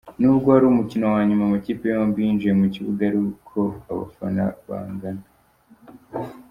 Nubwo 0.19 0.47
wari 0.49 0.65
umukino 0.67 1.05
wanyuma, 1.13 1.43
amakipe 1.45 1.85
yombi 1.93 2.19
yinjiye 2.25 2.53
mu 2.59 2.67
kibuga 2.73 3.01
ari 3.09 3.17
uku 3.27 3.59
abafana 3.91 4.43
bangana. 4.67 5.23